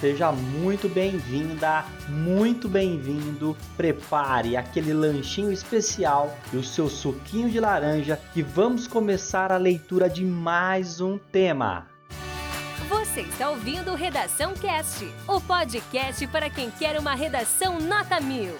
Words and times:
Seja 0.00 0.32
muito 0.32 0.88
bem-vinda, 0.88 1.84
muito 2.08 2.70
bem-vindo. 2.70 3.54
Prepare 3.76 4.56
aquele 4.56 4.94
lanchinho 4.94 5.52
especial 5.52 6.34
e 6.54 6.56
o 6.56 6.64
seu 6.64 6.88
suquinho 6.88 7.50
de 7.50 7.60
laranja 7.60 8.18
que 8.32 8.42
vamos 8.42 8.88
começar 8.88 9.52
a 9.52 9.58
leitura 9.58 10.08
de 10.08 10.24
mais 10.24 11.02
um 11.02 11.18
tema. 11.18 11.86
Você 12.88 13.20
está 13.20 13.50
ouvindo 13.50 13.94
Redação 13.94 14.54
Cast, 14.54 15.06
o 15.28 15.38
podcast 15.38 16.26
para 16.28 16.48
quem 16.48 16.70
quer 16.70 16.98
uma 16.98 17.14
redação 17.14 17.78
nota 17.78 18.18
mil. 18.20 18.54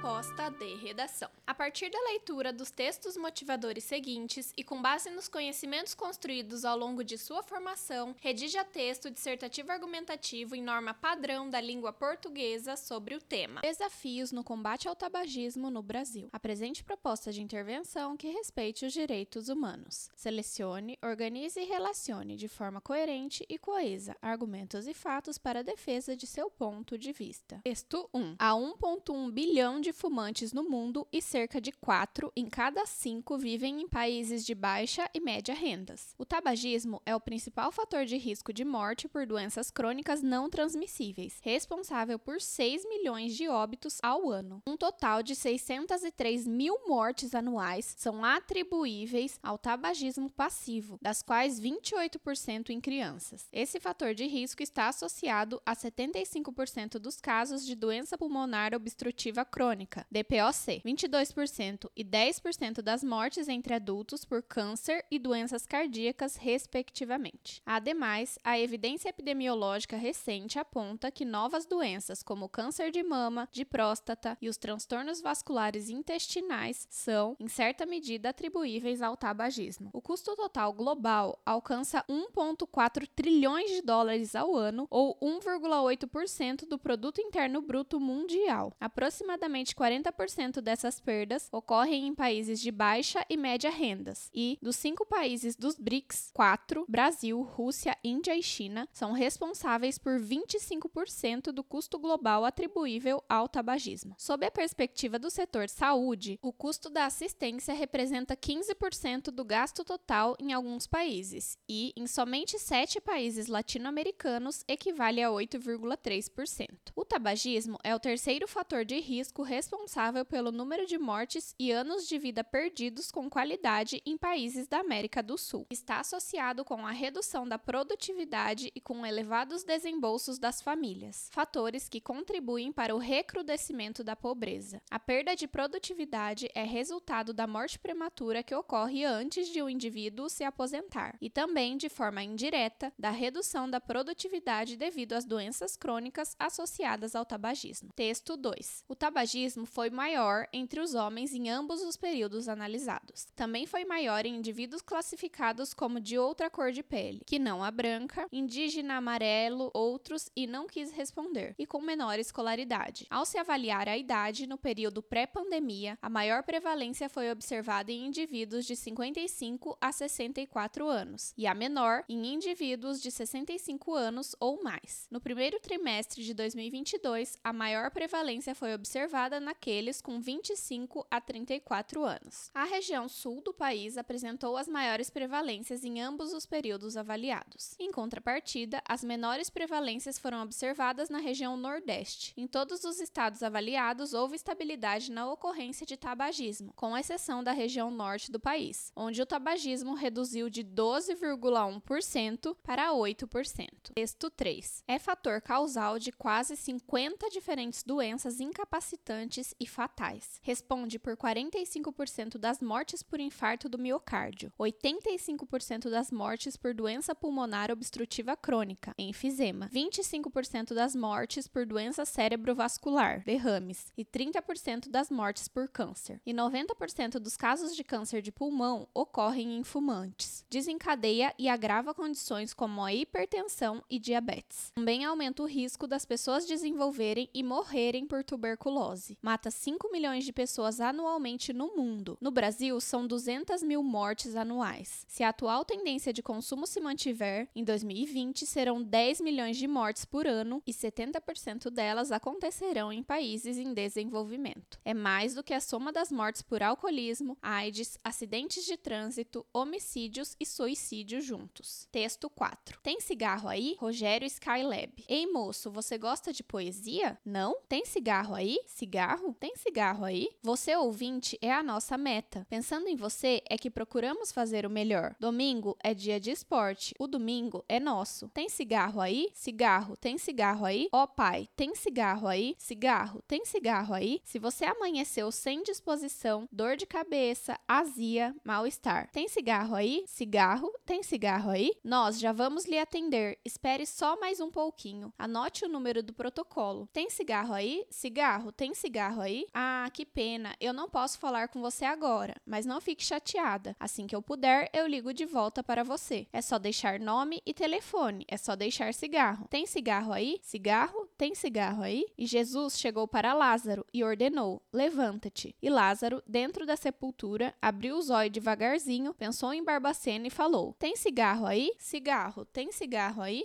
Proposta 0.00 0.48
de 0.48 0.76
redação. 0.76 1.28
A 1.46 1.52
partir 1.52 1.90
da 1.90 2.00
leitura 2.04 2.54
dos 2.54 2.70
textos 2.70 3.18
motivadores 3.18 3.84
seguintes 3.84 4.50
e 4.56 4.64
com 4.64 4.80
base 4.80 5.10
nos 5.10 5.28
conhecimentos 5.28 5.92
construídos 5.92 6.64
ao 6.64 6.78
longo 6.78 7.04
de 7.04 7.18
sua 7.18 7.42
formação, 7.42 8.16
redija 8.18 8.64
texto 8.64 9.10
dissertativo 9.10 9.70
argumentativo 9.70 10.54
em 10.54 10.62
norma 10.62 10.94
padrão 10.94 11.50
da 11.50 11.60
língua 11.60 11.92
portuguesa 11.92 12.76
sobre 12.76 13.14
o 13.14 13.20
tema. 13.20 13.60
Desafios 13.60 14.32
no 14.32 14.42
combate 14.42 14.88
ao 14.88 14.96
tabagismo 14.96 15.70
no 15.70 15.82
Brasil. 15.82 16.30
Apresente 16.32 16.82
proposta 16.82 17.30
de 17.30 17.42
intervenção 17.42 18.16
que 18.16 18.28
respeite 18.28 18.86
os 18.86 18.94
direitos 18.94 19.50
humanos. 19.50 20.08
Selecione, 20.16 20.98
organize 21.02 21.60
e 21.60 21.64
relacione 21.64 22.36
de 22.36 22.48
forma 22.48 22.80
coerente 22.80 23.44
e 23.50 23.58
coesa 23.58 24.16
argumentos 24.22 24.86
e 24.86 24.94
fatos 24.94 25.36
para 25.36 25.60
a 25.60 25.64
defesa 25.64 26.16
de 26.16 26.26
seu 26.26 26.50
ponto 26.50 26.96
de 26.96 27.12
vista. 27.12 27.60
Texto 27.64 28.08
1. 28.14 28.36
Há 28.38 28.52
1,1 28.52 29.30
bilhão 29.30 29.78
de 29.78 29.89
fumantes 29.92 30.52
no 30.52 30.62
mundo 30.62 31.06
e 31.12 31.20
cerca 31.20 31.60
de 31.60 31.72
4 31.72 32.32
em 32.36 32.46
cada 32.46 32.86
5 32.86 33.36
vivem 33.38 33.80
em 33.82 33.88
países 33.88 34.44
de 34.44 34.54
baixa 34.54 35.08
e 35.12 35.20
média 35.20 35.54
rendas. 35.54 36.14
O 36.18 36.24
tabagismo 36.24 37.02
é 37.04 37.14
o 37.14 37.20
principal 37.20 37.72
fator 37.72 38.04
de 38.04 38.16
risco 38.16 38.52
de 38.52 38.64
morte 38.64 39.08
por 39.08 39.26
doenças 39.26 39.70
crônicas 39.70 40.22
não 40.22 40.48
transmissíveis, 40.48 41.38
responsável 41.42 42.18
por 42.18 42.40
6 42.40 42.88
milhões 42.88 43.36
de 43.36 43.48
óbitos 43.48 43.98
ao 44.02 44.30
ano. 44.30 44.62
Um 44.66 44.76
total 44.76 45.22
de 45.22 45.34
603 45.34 46.46
mil 46.46 46.76
mortes 46.86 47.34
anuais 47.34 47.94
são 47.98 48.24
atribuíveis 48.24 49.38
ao 49.42 49.58
tabagismo 49.58 50.30
passivo, 50.30 50.98
das 51.02 51.22
quais 51.22 51.60
28% 51.60 52.70
em 52.70 52.80
crianças. 52.80 53.48
Esse 53.52 53.80
fator 53.80 54.14
de 54.14 54.26
risco 54.26 54.62
está 54.62 54.88
associado 54.88 55.60
a 55.66 55.74
75% 55.74 56.98
dos 56.98 57.20
casos 57.20 57.64
de 57.64 57.74
doença 57.74 58.16
pulmonar 58.16 58.74
obstrutiva 58.74 59.44
crônica 59.44 59.79
DPOC, 60.10 60.82
22% 60.84 61.90
e 61.96 62.04
10% 62.04 62.82
das 62.82 63.04
mortes 63.04 63.48
entre 63.48 63.74
adultos 63.74 64.24
por 64.24 64.42
câncer 64.42 65.04
e 65.10 65.18
doenças 65.18 65.66
cardíacas, 65.66 66.36
respectivamente. 66.36 67.62
Ademais, 67.64 68.38
a 68.44 68.58
evidência 68.58 69.08
epidemiológica 69.08 69.96
recente 69.96 70.58
aponta 70.58 71.10
que 71.10 71.24
novas 71.24 71.66
doenças 71.66 72.22
como 72.22 72.48
câncer 72.48 72.90
de 72.90 73.02
mama, 73.02 73.48
de 73.52 73.64
próstata 73.64 74.36
e 74.40 74.48
os 74.48 74.56
transtornos 74.56 75.20
vasculares 75.20 75.88
intestinais 75.88 76.86
são, 76.90 77.36
em 77.38 77.48
certa 77.48 77.86
medida, 77.86 78.30
atribuíveis 78.30 79.02
ao 79.02 79.16
tabagismo. 79.16 79.90
O 79.92 80.00
custo 80.00 80.34
total 80.36 80.72
global 80.72 81.40
alcança 81.44 82.04
1,4 82.08 83.08
trilhões 83.14 83.70
de 83.70 83.82
dólares 83.82 84.34
ao 84.34 84.56
ano, 84.56 84.86
ou 84.90 85.18
1,8% 85.20 86.66
do 86.66 86.78
produto 86.78 87.20
interno 87.20 87.60
bruto 87.60 88.00
mundial. 88.00 88.72
Aproximadamente 88.80 89.69
40% 89.74 90.60
dessas 90.60 91.00
perdas 91.00 91.48
ocorrem 91.52 92.06
em 92.06 92.14
países 92.14 92.60
de 92.60 92.70
baixa 92.70 93.24
e 93.28 93.36
média 93.36 93.70
rendas, 93.70 94.30
e 94.34 94.58
dos 94.62 94.76
cinco 94.76 95.04
países 95.06 95.56
dos 95.56 95.76
BRICS, 95.78 96.30
quatro, 96.32 96.84
Brasil, 96.88 97.40
Rússia, 97.42 97.96
Índia 98.02 98.36
e 98.36 98.42
China, 98.42 98.88
são 98.92 99.12
responsáveis 99.12 99.98
por 99.98 100.20
25% 100.20 101.52
do 101.52 101.64
custo 101.64 101.98
global 101.98 102.44
atribuível 102.44 103.22
ao 103.28 103.48
tabagismo. 103.48 104.14
Sob 104.18 104.44
a 104.44 104.50
perspectiva 104.50 105.18
do 105.18 105.30
setor 105.30 105.68
saúde, 105.68 106.38
o 106.42 106.52
custo 106.52 106.90
da 106.90 107.06
assistência 107.06 107.74
representa 107.74 108.36
15% 108.36 109.30
do 109.30 109.44
gasto 109.44 109.84
total 109.84 110.36
em 110.38 110.52
alguns 110.52 110.86
países 110.86 111.58
e, 111.68 111.92
em 111.96 112.06
somente 112.06 112.58
sete 112.58 113.00
países 113.00 113.46
latino-americanos, 113.46 114.64
equivale 114.68 115.22
a 115.22 115.28
8,3%. 115.28 116.68
O 116.94 117.04
tabagismo 117.04 117.78
é 117.82 117.94
o 117.94 118.00
terceiro 118.00 118.46
fator 118.46 118.84
de 118.84 118.98
risco 119.00 119.42
responsável 119.60 120.24
pelo 120.24 120.50
número 120.50 120.86
de 120.86 120.96
mortes 120.96 121.54
e 121.58 121.70
anos 121.70 122.08
de 122.08 122.18
vida 122.18 122.42
perdidos 122.42 123.10
com 123.10 123.28
qualidade 123.28 124.00
em 124.06 124.16
países 124.16 124.66
da 124.66 124.78
América 124.78 125.22
do 125.22 125.36
Sul. 125.36 125.66
Está 125.70 126.00
associado 126.00 126.64
com 126.64 126.86
a 126.86 126.90
redução 126.90 127.46
da 127.46 127.58
produtividade 127.58 128.72
e 128.74 128.80
com 128.80 129.04
elevados 129.04 129.62
desembolsos 129.62 130.38
das 130.38 130.62
famílias, 130.62 131.28
fatores 131.30 131.90
que 131.90 132.00
contribuem 132.00 132.72
para 132.72 132.94
o 132.94 132.98
recrudescimento 132.98 134.02
da 134.02 134.16
pobreza. 134.16 134.80
A 134.90 134.98
perda 134.98 135.36
de 135.36 135.46
produtividade 135.46 136.48
é 136.54 136.62
resultado 136.62 137.34
da 137.34 137.46
morte 137.46 137.78
prematura 137.78 138.42
que 138.42 138.54
ocorre 138.54 139.04
antes 139.04 139.48
de 139.48 139.60
o 139.60 139.66
um 139.66 139.68
indivíduo 139.68 140.30
se 140.30 140.42
aposentar, 140.42 141.18
e 141.20 141.28
também, 141.28 141.76
de 141.76 141.90
forma 141.90 142.22
indireta, 142.22 142.90
da 142.98 143.10
redução 143.10 143.68
da 143.68 143.78
produtividade 143.78 144.78
devido 144.78 145.12
às 145.12 145.26
doenças 145.26 145.76
crônicas 145.76 146.34
associadas 146.38 147.14
ao 147.14 147.26
tabagismo. 147.26 147.90
Texto 147.94 148.38
2. 148.38 148.84
O 148.88 148.94
tabagismo 148.94 149.49
foi 149.66 149.90
maior 149.90 150.46
entre 150.52 150.80
os 150.80 150.94
homens 150.94 151.32
em 151.32 151.48
ambos 151.48 151.82
os 151.82 151.96
períodos 151.96 152.48
analisados. 152.48 153.26
Também 153.34 153.66
foi 153.66 153.84
maior 153.84 154.26
em 154.26 154.36
indivíduos 154.36 154.82
classificados 154.82 155.74
como 155.74 156.00
de 156.00 156.18
outra 156.18 156.50
cor 156.50 156.72
de 156.72 156.82
pele, 156.82 157.22
que 157.26 157.38
não 157.38 157.62
a 157.62 157.70
branca, 157.70 158.26
indígena 158.32 158.96
amarelo, 158.96 159.70
outros 159.74 160.30
e 160.36 160.46
não 160.46 160.66
quis 160.66 160.90
responder, 160.92 161.54
e 161.58 161.66
com 161.66 161.80
menor 161.80 162.18
escolaridade. 162.18 163.06
Ao 163.10 163.24
se 163.24 163.38
avaliar 163.38 163.88
a 163.88 163.96
idade 163.96 164.46
no 164.46 164.58
período 164.58 165.02
pré-pandemia, 165.02 165.98
a 166.00 166.08
maior 166.08 166.42
prevalência 166.42 167.08
foi 167.08 167.30
observada 167.30 167.90
em 167.90 168.06
indivíduos 168.06 168.64
de 168.64 168.76
55 168.76 169.76
a 169.80 169.90
64 169.90 170.86
anos, 170.86 171.32
e 171.36 171.46
a 171.46 171.54
menor 171.54 172.04
em 172.08 172.34
indivíduos 172.34 173.00
de 173.00 173.10
65 173.10 173.94
anos 173.94 174.36
ou 174.38 174.62
mais. 174.62 175.06
No 175.10 175.20
primeiro 175.20 175.58
trimestre 175.58 176.22
de 176.22 176.34
2022, 176.34 177.38
a 177.42 177.52
maior 177.52 177.90
prevalência 177.90 178.54
foi 178.54 178.74
observada 178.74 179.39
naqueles 179.40 180.00
com 180.00 180.20
25 180.20 181.06
a 181.10 181.20
34 181.20 182.04
anos. 182.04 182.50
A 182.54 182.64
região 182.64 183.08
sul 183.08 183.42
do 183.42 183.52
país 183.52 183.96
apresentou 183.96 184.56
as 184.56 184.68
maiores 184.68 185.10
prevalências 185.10 185.84
em 185.84 186.00
ambos 186.00 186.32
os 186.32 186.46
períodos 186.46 186.96
avaliados. 186.96 187.74
Em 187.78 187.90
contrapartida, 187.90 188.82
as 188.88 189.02
menores 189.02 189.50
prevalências 189.50 190.18
foram 190.18 190.42
observadas 190.42 191.08
na 191.08 191.18
região 191.18 191.56
nordeste. 191.56 192.34
Em 192.36 192.46
todos 192.46 192.84
os 192.84 193.00
estados 193.00 193.42
avaliados, 193.42 194.12
houve 194.12 194.36
estabilidade 194.36 195.10
na 195.10 195.30
ocorrência 195.30 195.86
de 195.86 195.96
tabagismo, 195.96 196.72
com 196.74 196.96
exceção 196.96 197.42
da 197.42 197.52
região 197.52 197.90
norte 197.90 198.30
do 198.30 198.38
país, 198.38 198.92
onde 198.94 199.22
o 199.22 199.26
tabagismo 199.26 199.94
reduziu 199.94 200.50
de 200.50 200.62
12,1% 200.64 202.56
para 202.62 202.90
8%. 202.92 203.68
Texto 203.94 204.30
3. 204.30 204.84
É 204.86 204.98
fator 204.98 205.40
causal 205.40 205.98
de 205.98 206.12
quase 206.12 206.56
50 206.56 207.28
diferentes 207.30 207.82
doenças 207.82 208.40
incapacitantes 208.40 209.29
e 209.60 209.66
fatais. 209.66 210.40
Responde 210.42 210.98
por 210.98 211.16
45% 211.16 212.36
das 212.36 212.60
mortes 212.60 213.02
por 213.02 213.20
infarto 213.20 213.68
do 213.68 213.78
miocárdio, 213.78 214.52
85% 214.58 215.88
das 215.88 216.10
mortes 216.10 216.56
por 216.56 216.74
doença 216.74 217.14
pulmonar 217.14 217.70
obstrutiva 217.70 218.36
crônica, 218.36 218.94
enfisema, 218.98 219.68
25% 219.72 220.74
das 220.74 220.96
mortes 220.96 221.46
por 221.46 221.64
doença 221.64 222.04
cerebrovascular, 222.04 223.22
derrames, 223.24 223.92
e 223.96 224.04
30% 224.04 224.88
das 224.88 225.10
mortes 225.10 225.46
por 225.46 225.68
câncer. 225.68 226.20
E 226.26 226.34
90% 226.34 227.18
dos 227.18 227.36
casos 227.36 227.76
de 227.76 227.84
câncer 227.84 228.22
de 228.22 228.32
pulmão 228.32 228.88
ocorrem 228.92 229.56
em 229.56 229.62
fumantes. 229.62 230.44
Desencadeia 230.50 231.32
e 231.38 231.48
agrava 231.48 231.94
condições 231.94 232.52
como 232.52 232.82
a 232.82 232.92
hipertensão 232.92 233.82
e 233.88 233.98
diabetes. 233.98 234.72
Também 234.74 235.04
aumenta 235.04 235.42
o 235.42 235.46
risco 235.46 235.86
das 235.86 236.04
pessoas 236.04 236.46
desenvolverem 236.46 237.28
e 237.32 237.42
morrerem 237.42 238.06
por 238.06 238.24
tuberculose 238.24 239.09
mata 239.22 239.50
5 239.50 239.90
milhões 239.90 240.24
de 240.24 240.32
pessoas 240.32 240.80
anualmente 240.80 241.52
no 241.52 241.74
mundo. 241.76 242.16
No 242.20 242.30
Brasil, 242.30 242.80
são 242.80 243.06
200 243.06 243.62
mil 243.62 243.82
mortes 243.82 244.36
anuais. 244.36 245.04
Se 245.08 245.22
a 245.22 245.28
atual 245.28 245.64
tendência 245.64 246.12
de 246.12 246.22
consumo 246.22 246.66
se 246.66 246.80
mantiver, 246.80 247.48
em 247.54 247.64
2020 247.64 248.46
serão 248.46 248.82
10 248.82 249.20
milhões 249.20 249.56
de 249.56 249.66
mortes 249.66 250.04
por 250.04 250.26
ano 250.26 250.62
e 250.66 250.72
70% 250.72 251.70
delas 251.70 252.12
acontecerão 252.12 252.92
em 252.92 253.02
países 253.02 253.58
em 253.58 253.72
desenvolvimento. 253.72 254.78
É 254.84 254.94
mais 254.94 255.34
do 255.34 255.42
que 255.42 255.54
a 255.54 255.60
soma 255.60 255.92
das 255.92 256.10
mortes 256.12 256.42
por 256.42 256.62
alcoolismo, 256.62 257.36
AIDS, 257.42 257.98
acidentes 258.04 258.64
de 258.64 258.76
trânsito, 258.76 259.46
homicídios 259.52 260.36
e 260.38 260.46
suicídio 260.46 261.20
juntos. 261.20 261.88
Texto 261.90 262.28
4. 262.30 262.80
Tem 262.82 263.00
cigarro 263.00 263.48
aí? 263.48 263.76
Rogério 263.78 264.26
Skylab. 264.26 265.04
Ei 265.08 265.26
moço, 265.26 265.70
você 265.70 265.96
gosta 265.98 266.32
de 266.32 266.42
poesia? 266.42 267.18
Não? 267.24 267.60
Tem 267.68 267.84
cigarro 267.84 268.34
aí? 268.34 268.58
Cigarro? 268.66 268.99
Tem 269.00 269.50
Tem 269.50 269.56
cigarro 269.56 270.04
aí? 270.04 270.28
Você 270.42 270.76
ouvinte 270.76 271.36
é 271.42 271.52
a 271.52 271.62
nossa 271.62 271.98
meta. 271.98 272.46
Pensando 272.48 272.86
em 272.86 272.94
você 272.94 273.42
é 273.50 273.58
que 273.58 273.68
procuramos 273.68 274.30
fazer 274.30 274.64
o 274.64 274.70
melhor. 274.70 275.16
Domingo 275.18 275.76
é 275.82 275.92
dia 275.92 276.20
de 276.20 276.30
esporte. 276.30 276.94
O 277.00 277.08
domingo 277.08 277.64
é 277.68 277.80
nosso. 277.80 278.28
Tem 278.28 278.48
cigarro 278.48 279.00
aí? 279.00 279.28
Cigarro, 279.34 279.96
tem 279.96 280.18
cigarro 280.18 280.64
aí? 280.64 280.88
Ó 280.92 281.02
oh, 281.02 281.08
pai, 281.08 281.48
tem 281.56 281.74
cigarro 281.74 282.28
aí? 282.28 282.54
Cigarro, 282.58 283.22
tem 283.26 283.44
cigarro 283.44 283.92
aí? 283.92 284.20
Se 284.24 284.38
você 284.38 284.64
amanheceu 284.64 285.32
sem 285.32 285.64
disposição, 285.64 286.46
dor 286.52 286.76
de 286.76 286.86
cabeça, 286.86 287.58
azia, 287.66 288.32
mal-estar. 288.44 289.10
Tem 289.10 289.26
cigarro 289.26 289.74
aí? 289.74 290.04
Cigarro, 290.06 290.72
tem 290.86 291.02
cigarro 291.02 291.50
aí? 291.50 291.72
Nós 291.82 292.20
já 292.20 292.30
vamos 292.30 292.66
lhe 292.66 292.78
atender. 292.78 293.36
Espere 293.44 293.84
só 293.84 294.16
mais 294.20 294.40
um 294.40 294.50
pouquinho. 294.50 295.12
Anote 295.18 295.64
o 295.64 295.68
número 295.68 296.02
do 296.02 296.12
protocolo. 296.12 296.88
Tem 296.92 297.10
cigarro 297.10 297.52
aí? 297.52 297.84
Cigarro, 297.90 298.52
tem 298.52 298.74
cigarro 298.90 299.22
aí? 299.22 299.46
Ah, 299.54 299.88
que 299.92 300.04
pena. 300.04 300.56
Eu 300.60 300.72
não 300.72 300.88
posso 300.88 301.16
falar 301.16 301.46
com 301.46 301.60
você 301.60 301.84
agora, 301.84 302.34
mas 302.44 302.66
não 302.66 302.80
fique 302.80 303.04
chateada. 303.04 303.76
Assim 303.78 304.04
que 304.04 304.16
eu 304.16 304.20
puder, 304.20 304.68
eu 304.72 304.84
ligo 304.88 305.14
de 305.14 305.24
volta 305.24 305.62
para 305.62 305.84
você. 305.84 306.26
É 306.32 306.42
só 306.42 306.58
deixar 306.58 306.98
nome 306.98 307.40
e 307.46 307.54
telefone. 307.54 308.24
É 308.26 308.36
só 308.36 308.56
deixar 308.56 308.92
cigarro. 308.92 309.46
Tem 309.48 309.64
cigarro 309.64 310.12
aí? 310.12 310.40
Cigarro? 310.42 311.08
Tem 311.16 311.36
cigarro 311.36 311.84
aí? 311.84 312.04
E 312.18 312.26
Jesus 312.26 312.76
chegou 312.80 313.06
para 313.06 313.32
Lázaro 313.32 313.86
e 313.94 314.02
ordenou: 314.02 314.60
Levanta-te. 314.72 315.54
E 315.62 315.70
Lázaro, 315.70 316.20
dentro 316.26 316.66
da 316.66 316.76
sepultura, 316.76 317.54
abriu 317.62 317.96
os 317.96 318.10
olhos 318.10 318.32
devagarzinho, 318.32 319.14
pensou 319.14 319.54
em 319.54 319.62
Barbacena 319.62 320.26
e 320.26 320.30
falou: 320.30 320.74
Tem 320.80 320.96
cigarro 320.96 321.46
aí? 321.46 321.70
Cigarro, 321.78 322.44
tem 322.44 322.72
cigarro 322.72 323.22
aí? 323.22 323.44